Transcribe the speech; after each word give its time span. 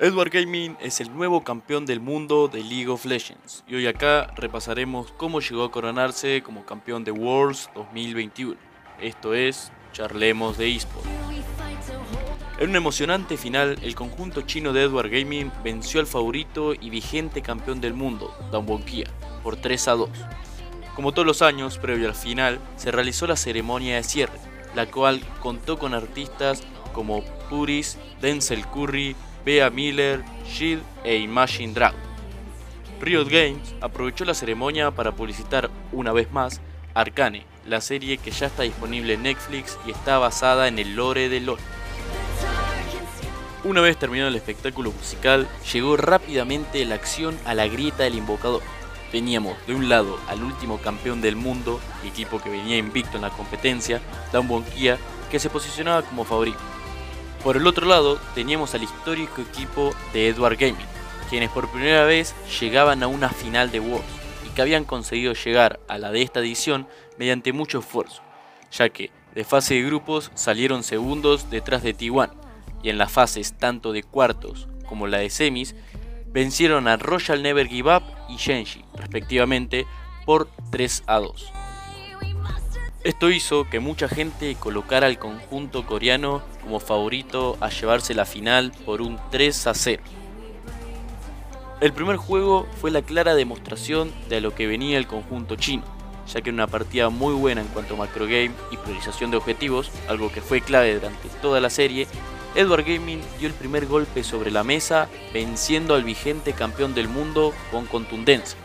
Edward 0.00 0.30
Gaming 0.30 0.76
es 0.80 1.00
el 1.00 1.12
nuevo 1.12 1.42
campeón 1.42 1.84
del 1.84 1.98
mundo 1.98 2.46
de 2.46 2.62
League 2.62 2.86
of 2.86 3.04
Legends 3.04 3.64
y 3.66 3.74
hoy 3.74 3.88
acá 3.88 4.32
repasaremos 4.36 5.10
cómo 5.16 5.40
llegó 5.40 5.64
a 5.64 5.72
coronarse 5.72 6.40
como 6.44 6.64
campeón 6.64 7.02
de 7.02 7.10
Worlds 7.10 7.68
2021. 7.74 8.54
Esto 9.00 9.34
es, 9.34 9.72
charlemos 9.92 10.56
de 10.56 10.72
eSport. 10.72 11.04
En 12.60 12.70
un 12.70 12.76
emocionante 12.76 13.36
final, 13.36 13.76
el 13.82 13.96
conjunto 13.96 14.42
chino 14.42 14.72
de 14.72 14.84
Edward 14.84 15.10
Gaming 15.10 15.50
venció 15.64 15.98
al 15.98 16.06
favorito 16.06 16.74
y 16.74 16.90
vigente 16.90 17.42
campeón 17.42 17.80
del 17.80 17.94
mundo, 17.94 18.32
Kia, 18.86 19.10
por 19.42 19.56
3 19.56 19.88
a 19.88 19.92
2. 19.94 20.10
Como 20.94 21.10
todos 21.10 21.26
los 21.26 21.42
años, 21.42 21.76
previo 21.76 22.06
al 22.06 22.14
final, 22.14 22.60
se 22.76 22.92
realizó 22.92 23.26
la 23.26 23.36
ceremonia 23.36 23.96
de 23.96 24.04
cierre, 24.04 24.38
la 24.76 24.86
cual 24.86 25.20
contó 25.40 25.76
con 25.76 25.92
artistas 25.92 26.62
como 26.92 27.24
Puris, 27.50 27.98
Denzel 28.20 28.64
Curry, 28.66 29.16
Bea 29.44 29.70
Miller, 29.70 30.22
Shield 30.46 30.82
e 31.04 31.16
Imagine 31.16 31.72
Dragon. 31.72 32.00
Riot 33.00 33.28
Games 33.28 33.74
aprovechó 33.80 34.24
la 34.24 34.34
ceremonia 34.34 34.90
para 34.90 35.12
publicitar 35.12 35.70
una 35.92 36.12
vez 36.12 36.32
más 36.32 36.60
Arcane, 36.94 37.44
la 37.66 37.80
serie 37.80 38.18
que 38.18 38.30
ya 38.30 38.46
está 38.46 38.64
disponible 38.64 39.14
en 39.14 39.22
Netflix 39.22 39.78
y 39.86 39.90
está 39.90 40.18
basada 40.18 40.68
en 40.68 40.78
el 40.78 40.96
lore 40.96 41.28
de 41.28 41.40
LoL. 41.40 41.58
Una 43.64 43.80
vez 43.80 43.96
terminado 43.96 44.28
el 44.28 44.36
espectáculo 44.36 44.92
musical, 44.92 45.48
llegó 45.72 45.96
rápidamente 45.96 46.84
la 46.84 46.94
acción 46.94 47.38
a 47.44 47.54
la 47.54 47.66
grieta 47.68 48.04
del 48.04 48.14
invocador. 48.14 48.62
Teníamos 49.12 49.56
de 49.66 49.74
un 49.74 49.88
lado 49.88 50.18
al 50.28 50.42
último 50.42 50.78
campeón 50.78 51.20
del 51.20 51.36
mundo, 51.36 51.80
equipo 52.04 52.40
que 52.40 52.50
venía 52.50 52.76
invicto 52.76 53.16
en 53.16 53.22
la 53.22 53.30
competencia, 53.30 54.00
Damwon 54.32 54.64
Kia, 54.64 54.98
que 55.30 55.38
se 55.38 55.50
posicionaba 55.50 56.02
como 56.02 56.24
favorito. 56.24 56.58
Por 57.42 57.56
el 57.56 57.66
otro 57.66 57.86
lado, 57.86 58.18
teníamos 58.34 58.74
al 58.74 58.82
histórico 58.82 59.40
equipo 59.40 59.94
de 60.12 60.28
Edward 60.28 60.56
Gaming, 60.56 60.86
quienes 61.30 61.50
por 61.50 61.70
primera 61.70 62.04
vez 62.04 62.34
llegaban 62.60 63.02
a 63.02 63.06
una 63.06 63.28
final 63.28 63.70
de 63.70 63.80
Worlds 63.80 64.06
y 64.46 64.50
que 64.50 64.62
habían 64.62 64.84
conseguido 64.84 65.34
llegar 65.34 65.78
a 65.88 65.98
la 65.98 66.10
de 66.10 66.22
esta 66.22 66.40
edición 66.40 66.88
mediante 67.16 67.52
mucho 67.52 67.78
esfuerzo, 67.78 68.22
ya 68.72 68.88
que 68.88 69.10
de 69.34 69.44
fase 69.44 69.74
de 69.74 69.84
grupos 69.84 70.32
salieron 70.34 70.82
segundos 70.82 71.48
detrás 71.48 71.82
de 71.82 71.96
T1 71.96 72.30
y 72.82 72.90
en 72.90 72.98
las 72.98 73.12
fases 73.12 73.56
tanto 73.56 73.92
de 73.92 74.02
cuartos 74.02 74.68
como 74.88 75.06
la 75.06 75.18
de 75.18 75.30
semis 75.30 75.76
vencieron 76.26 76.88
a 76.88 76.96
Royal 76.96 77.42
Never 77.42 77.68
Give 77.68 77.96
Up 77.96 78.02
y 78.28 78.36
Genji 78.36 78.84
respectivamente 78.94 79.86
por 80.26 80.48
3 80.70 81.04
a 81.06 81.20
2. 81.20 81.52
Esto 83.04 83.30
hizo 83.30 83.70
que 83.70 83.78
mucha 83.78 84.08
gente 84.08 84.56
colocara 84.56 85.06
al 85.06 85.20
conjunto 85.20 85.86
coreano 85.86 86.42
como 86.60 86.80
favorito 86.80 87.56
a 87.60 87.68
llevarse 87.68 88.12
la 88.12 88.24
final 88.24 88.72
por 88.84 89.02
un 89.02 89.20
3 89.30 89.68
a 89.68 89.74
0. 89.74 90.02
El 91.80 91.92
primer 91.92 92.16
juego 92.16 92.66
fue 92.80 92.90
la 92.90 93.02
clara 93.02 93.36
demostración 93.36 94.12
de 94.28 94.40
lo 94.40 94.52
que 94.56 94.66
venía 94.66 94.98
el 94.98 95.06
conjunto 95.06 95.54
chino, 95.54 95.84
ya 96.26 96.40
que 96.40 96.50
en 96.50 96.56
una 96.56 96.66
partida 96.66 97.08
muy 97.08 97.34
buena 97.34 97.60
en 97.60 97.68
cuanto 97.68 97.94
a 97.94 97.98
macro 97.98 98.24
game 98.24 98.50
y 98.72 98.76
priorización 98.76 99.30
de 99.30 99.36
objetivos, 99.36 99.92
algo 100.08 100.32
que 100.32 100.40
fue 100.40 100.60
clave 100.60 100.94
durante 100.94 101.28
toda 101.40 101.60
la 101.60 101.70
serie, 101.70 102.08
Edward 102.56 102.82
Gaming 102.82 103.20
dio 103.38 103.46
el 103.46 103.54
primer 103.54 103.86
golpe 103.86 104.24
sobre 104.24 104.50
la 104.50 104.64
mesa, 104.64 105.08
venciendo 105.32 105.94
al 105.94 106.02
vigente 106.02 106.52
campeón 106.52 106.96
del 106.96 107.06
mundo 107.06 107.54
con 107.70 107.86
contundencia. 107.86 108.58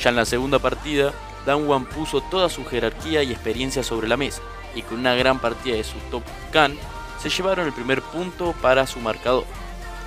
Ya 0.00 0.10
en 0.10 0.16
la 0.16 0.24
segunda 0.24 0.60
partida, 0.60 1.12
Danwan 1.46 1.86
puso 1.86 2.20
toda 2.22 2.48
su 2.48 2.64
jerarquía 2.64 3.22
y 3.22 3.32
experiencia 3.32 3.82
sobre 3.82 4.08
la 4.08 4.16
mesa, 4.16 4.42
y 4.74 4.82
con 4.82 4.98
una 4.98 5.14
gran 5.14 5.38
partida 5.38 5.76
de 5.76 5.84
su 5.84 5.98
top 6.10 6.22
Khan, 6.52 6.76
se 7.18 7.28
llevaron 7.28 7.66
el 7.66 7.72
primer 7.72 8.02
punto 8.02 8.54
para 8.60 8.86
su 8.86 9.00
marcador, 9.00 9.44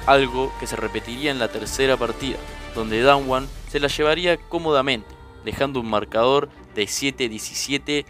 algo 0.05 0.51
que 0.59 0.67
se 0.67 0.75
repetiría 0.75 1.31
en 1.31 1.39
la 1.39 1.47
tercera 1.47 1.97
partida, 1.97 2.37
donde 2.75 3.01
Danwan 3.01 3.47
se 3.69 3.79
la 3.79 3.87
llevaría 3.87 4.37
cómodamente, 4.37 5.07
dejando 5.43 5.79
un 5.79 5.89
marcador 5.89 6.49
de 6.75 6.83
7-17 6.83 8.05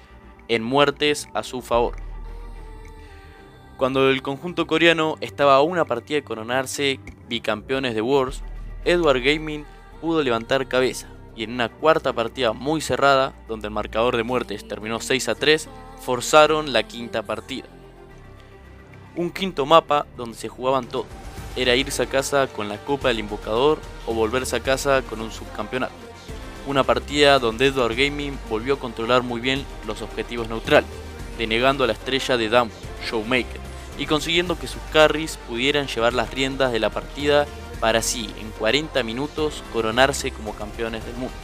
en 0.48 0.64
muertes 0.64 1.28
a 1.34 1.44
su 1.44 1.62
favor. 1.62 1.96
Cuando 3.78 4.10
el 4.10 4.22
conjunto 4.24 4.66
coreano 4.66 5.18
estaba 5.22 5.56
a 5.56 5.62
una 5.62 5.86
partida 5.86 6.16
de 6.16 6.24
coronarse 6.24 7.00
bicampeones 7.30 7.94
de 7.94 8.02
Worlds, 8.02 8.42
Edward 8.86 9.22
Gaming 9.22 9.66
pudo 10.02 10.24
levantar 10.24 10.68
cabeza, 10.68 11.08
y 11.38 11.44
en 11.44 11.54
una 11.54 11.70
cuarta 11.70 12.12
partida 12.14 12.52
muy 12.52 12.82
cerrada, 12.82 13.34
donde 13.48 13.68
el 13.68 13.74
marcador 13.74 14.18
de 14.18 14.24
muertes 14.24 14.68
terminó 14.68 15.00
6 15.00 15.30
a 15.30 15.36
3, 15.36 15.70
forzaron 16.02 16.74
la 16.74 16.84
quinta 16.84 17.22
partida. 17.22 17.68
Un 19.16 19.30
quinto 19.30 19.66
mapa 19.68 20.08
donde 20.18 20.36
se 20.36 20.50
jugaban 20.50 20.88
todo, 20.88 21.06
era 21.56 21.76
irse 21.76 22.04
a 22.04 22.08
casa 22.08 22.48
con 22.48 22.70
la 22.70 22.78
Copa 22.78 23.10
del 23.10 23.20
Invocador 23.20 23.80
o 24.08 24.14
volverse 24.14 24.56
a 24.56 24.62
casa 24.62 25.04
con 25.04 25.22
un 25.22 25.32
subcampeonato. 25.32 25.94
Una 26.66 26.84
partida 26.84 27.40
donde 27.40 27.68
Edward 27.68 27.96
Gaming 27.96 28.38
volvió 28.50 28.74
a 28.74 28.80
controlar 28.80 29.22
muy 29.22 29.40
bien 29.40 29.64
los 29.86 30.02
objetivos 30.02 30.50
neutrales, 30.50 30.90
denegando 31.38 31.84
a 31.84 31.88
la 31.88 31.94
estrella 31.94 32.36
de 32.36 32.50
Dam, 32.50 32.70
Showmaker, 33.10 33.62
y 34.00 34.08
consiguiendo 34.08 34.58
que 34.58 34.68
sus 34.68 34.82
carries 34.92 35.38
pudieran 35.48 35.88
llevar 35.88 36.14
las 36.14 36.32
riendas 36.32 36.72
de 36.72 36.80
la 36.80 36.90
partida 36.90 37.46
para 37.80 38.00
así, 38.00 38.30
en 38.40 38.50
40 38.52 39.04
minutos, 39.04 39.64
coronarse 39.74 40.32
como 40.32 40.56
campeones 40.56 41.06
del 41.06 41.16
mundo. 41.16 41.36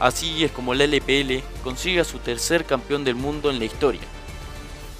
Así 0.00 0.44
es 0.44 0.50
como 0.50 0.74
la 0.74 0.84
LPL 0.84 1.42
consigue 1.62 2.00
a 2.00 2.04
su 2.04 2.18
tercer 2.18 2.64
campeón 2.64 3.04
del 3.04 3.14
mundo 3.14 3.50
en 3.50 3.58
la 3.58 3.64
historia. 3.64 4.00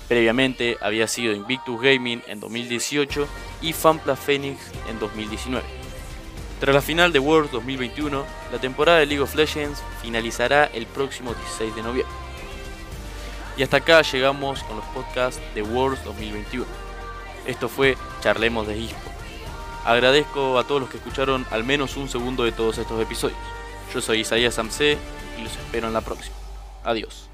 Previamente 0.08 0.76
había 0.80 1.08
sido 1.08 1.32
Invictus 1.32 1.80
Gaming 1.80 2.22
en 2.26 2.38
2018 2.38 3.26
y 3.62 3.72
Fanpla 3.72 4.16
Phoenix 4.16 4.60
en 4.88 4.98
2019. 4.98 5.66
Tras 6.60 6.74
la 6.74 6.82
final 6.82 7.12
de 7.12 7.18
Worlds 7.18 7.50
2021, 7.52 8.24
la 8.52 8.58
temporada 8.58 8.98
de 8.98 9.06
League 9.06 9.22
of 9.22 9.34
Legends 9.34 9.82
finalizará 10.02 10.66
el 10.66 10.86
próximo 10.86 11.34
16 11.34 11.74
de 11.74 11.82
noviembre. 11.82 12.14
Y 13.56 13.62
hasta 13.62 13.78
acá 13.78 14.02
llegamos 14.02 14.62
con 14.64 14.76
los 14.76 14.84
podcasts 14.86 15.40
de 15.54 15.62
Worlds 15.62 16.04
2021. 16.04 16.66
Esto 17.46 17.68
fue 17.68 17.96
Charlemos 18.20 18.66
de 18.66 18.84
eSports. 18.84 19.23
Agradezco 19.84 20.58
a 20.58 20.64
todos 20.64 20.80
los 20.80 20.90
que 20.90 20.96
escucharon 20.96 21.46
al 21.50 21.64
menos 21.64 21.96
un 21.96 22.08
segundo 22.08 22.44
de 22.44 22.52
todos 22.52 22.78
estos 22.78 23.00
episodios. 23.02 23.38
Yo 23.92 24.00
soy 24.00 24.20
Isaías 24.20 24.54
Samse 24.54 24.96
y 25.38 25.42
los 25.42 25.52
espero 25.52 25.88
en 25.88 25.92
la 25.92 26.00
próxima. 26.00 26.34
Adiós. 26.84 27.28